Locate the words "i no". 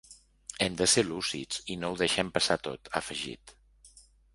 1.75-1.95